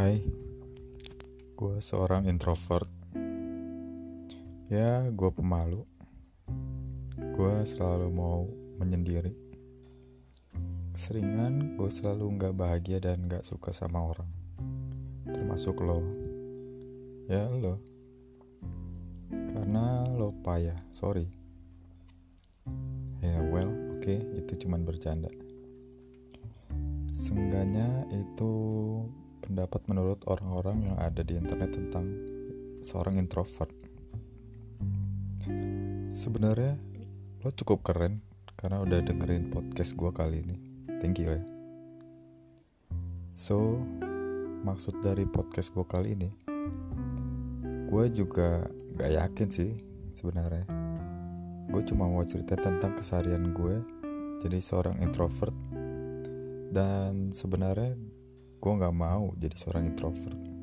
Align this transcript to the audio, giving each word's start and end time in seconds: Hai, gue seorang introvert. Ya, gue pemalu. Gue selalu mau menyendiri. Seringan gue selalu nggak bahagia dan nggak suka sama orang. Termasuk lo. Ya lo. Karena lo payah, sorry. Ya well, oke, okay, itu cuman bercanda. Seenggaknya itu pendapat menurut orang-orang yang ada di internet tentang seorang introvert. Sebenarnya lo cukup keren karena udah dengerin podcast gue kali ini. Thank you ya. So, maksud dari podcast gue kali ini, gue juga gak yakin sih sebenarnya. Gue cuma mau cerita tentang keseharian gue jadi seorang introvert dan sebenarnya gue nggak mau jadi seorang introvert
Hai, 0.00 0.16
gue 1.60 1.76
seorang 1.76 2.24
introvert. 2.24 2.88
Ya, 4.72 5.04
gue 5.12 5.28
pemalu. 5.28 5.84
Gue 7.36 7.60
selalu 7.68 8.08
mau 8.08 8.48
menyendiri. 8.80 9.36
Seringan 10.96 11.76
gue 11.76 11.92
selalu 11.92 12.32
nggak 12.32 12.56
bahagia 12.56 12.96
dan 13.04 13.28
nggak 13.28 13.44
suka 13.44 13.76
sama 13.76 14.00
orang. 14.00 14.24
Termasuk 15.28 15.84
lo. 15.84 16.00
Ya 17.28 17.44
lo. 17.52 17.76
Karena 19.28 20.08
lo 20.16 20.32
payah, 20.40 20.80
sorry. 20.96 21.28
Ya 23.20 23.36
well, 23.52 23.68
oke, 23.92 24.00
okay, 24.00 24.24
itu 24.40 24.64
cuman 24.64 24.80
bercanda. 24.80 25.28
Seenggaknya 27.12 28.08
itu 28.16 28.48
pendapat 29.50 29.82
menurut 29.90 30.22
orang-orang 30.30 30.86
yang 30.86 30.96
ada 31.02 31.26
di 31.26 31.34
internet 31.34 31.74
tentang 31.74 32.06
seorang 32.78 33.18
introvert. 33.18 33.74
Sebenarnya 36.06 36.78
lo 37.42 37.50
cukup 37.50 37.82
keren 37.82 38.22
karena 38.54 38.78
udah 38.78 39.02
dengerin 39.02 39.50
podcast 39.50 39.98
gue 39.98 40.10
kali 40.14 40.46
ini. 40.46 40.56
Thank 41.02 41.18
you 41.18 41.34
ya. 41.34 41.42
So, 43.34 43.82
maksud 44.62 45.02
dari 45.02 45.26
podcast 45.26 45.74
gue 45.74 45.82
kali 45.82 46.14
ini, 46.14 46.30
gue 47.90 48.04
juga 48.14 48.70
gak 48.94 49.10
yakin 49.18 49.48
sih 49.50 49.74
sebenarnya. 50.14 50.62
Gue 51.66 51.82
cuma 51.82 52.06
mau 52.06 52.22
cerita 52.22 52.54
tentang 52.54 52.94
keseharian 52.94 53.50
gue 53.50 53.82
jadi 54.46 54.62
seorang 54.62 55.02
introvert 55.02 55.54
dan 56.70 57.34
sebenarnya 57.34 57.98
gue 58.60 58.72
nggak 58.76 58.92
mau 58.92 59.32
jadi 59.40 59.56
seorang 59.56 59.88
introvert 59.88 60.59